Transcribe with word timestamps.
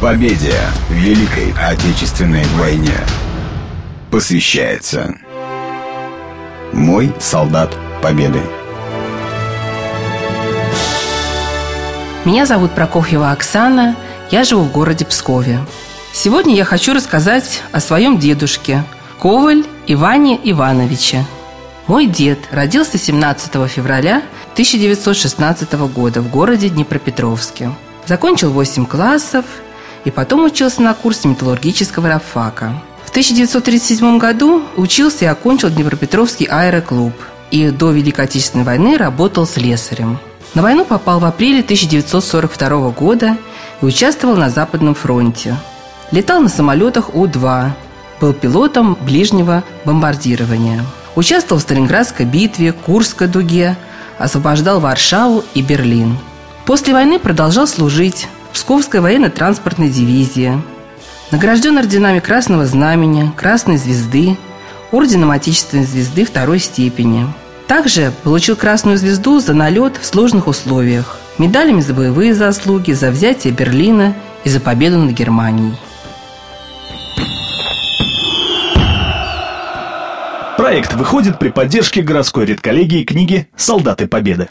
Победе 0.00 0.54
в 0.88 0.92
Великой 0.92 1.52
Отечественной 1.60 2.44
войне 2.56 2.94
посвящается 4.12 5.16
Мой 6.72 7.12
солдат 7.18 7.76
Победы. 8.00 8.40
Меня 12.24 12.46
зовут 12.46 12.70
Прокофьева 12.76 13.32
Оксана, 13.32 13.96
я 14.30 14.44
живу 14.44 14.62
в 14.62 14.70
городе 14.70 15.04
Пскове. 15.04 15.58
Сегодня 16.12 16.54
я 16.54 16.64
хочу 16.64 16.94
рассказать 16.94 17.64
о 17.72 17.80
своем 17.80 18.20
дедушке 18.20 18.84
Коваль 19.20 19.64
Иване 19.88 20.38
Ивановиче. 20.44 21.24
Мой 21.88 22.06
дед 22.06 22.38
родился 22.52 22.98
17 22.98 23.68
февраля 23.68 24.22
1916 24.52 25.72
года 25.92 26.20
в 26.20 26.30
городе 26.30 26.68
Днепропетровске. 26.68 27.72
Закончил 28.06 28.52
8 28.52 28.86
классов 28.86 29.44
и 30.04 30.10
потом 30.10 30.44
учился 30.44 30.82
на 30.82 30.94
курсе 30.94 31.28
металлургического 31.28 32.08
рабфака. 32.08 32.72
В 33.04 33.10
1937 33.10 34.18
году 34.18 34.62
учился 34.76 35.24
и 35.24 35.28
окончил 35.28 35.70
Днепропетровский 35.70 36.46
аэроклуб 36.46 37.14
и 37.50 37.70
до 37.70 37.90
Великой 37.90 38.26
Отечественной 38.26 38.64
войны 38.64 38.96
работал 38.96 39.46
слесарем. 39.46 40.18
На 40.54 40.62
войну 40.62 40.84
попал 40.84 41.18
в 41.18 41.24
апреле 41.24 41.60
1942 41.60 42.90
года 42.90 43.36
и 43.80 43.84
участвовал 43.84 44.36
на 44.36 44.50
Западном 44.50 44.94
фронте. 44.94 45.56
Летал 46.10 46.40
на 46.40 46.48
самолетах 46.48 47.14
У-2, 47.14 47.70
был 48.20 48.32
пилотом 48.32 48.96
ближнего 49.00 49.62
бомбардирования. 49.84 50.84
Участвовал 51.14 51.60
в 51.60 51.62
Сталинградской 51.62 52.26
битве, 52.26 52.72
Курской 52.72 53.26
дуге, 53.26 53.76
освобождал 54.18 54.80
Варшаву 54.80 55.44
и 55.54 55.62
Берлин. 55.62 56.18
После 56.64 56.92
войны 56.92 57.18
продолжал 57.18 57.66
служить 57.66 58.28
Псковской 58.58 58.98
военно-транспортной 59.00 59.88
дивизии. 59.88 60.60
Награжден 61.30 61.78
орденами 61.78 62.18
Красного 62.18 62.66
Знамени, 62.66 63.30
Красной 63.36 63.76
Звезды, 63.76 64.36
Орденом 64.90 65.30
Отечественной 65.30 65.84
Звезды 65.84 66.24
второй 66.24 66.58
степени– 66.58 67.24
также 67.68 68.12
получил 68.24 68.56
Красную 68.56 68.96
Звезду 68.96 69.38
за 69.38 69.52
налет 69.52 69.98
в 69.98 70.06
сложных 70.06 70.48
условиях, 70.48 71.18
медалями 71.36 71.82
за 71.82 71.92
боевые 71.92 72.34
заслуги, 72.34 72.92
за 72.92 73.10
взятие 73.10 73.52
Берлина 73.52 74.14
и 74.42 74.48
за 74.48 74.58
победу 74.58 74.98
над 74.98 75.12
Германией. 75.12 75.74
Проект 80.56 80.94
выходит 80.94 81.38
при 81.38 81.50
поддержке 81.50 82.00
городской 82.00 82.46
редколлегии 82.46 83.04
книги 83.04 83.48
«Солдаты 83.54 84.06
Победы». 84.08 84.46